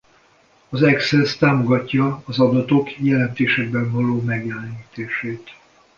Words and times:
Az 0.69 0.81
Access 0.83 1.35
támogatja 1.37 2.21
az 2.25 2.39
adatok 2.39 2.97
jelentésekben 2.99 3.91
való 3.91 4.21
megjelenítését. 4.21 5.53